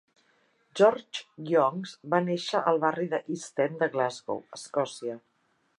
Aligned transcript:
George 0.79 1.43
Youngs 1.51 1.93
va 2.15 2.23
néixer 2.29 2.63
al 2.73 2.83
barri 2.87 3.07
d'East 3.15 3.63
End 3.69 3.83
de 3.85 3.91
Glasgow, 3.99 4.45
Escòcia. 4.61 5.21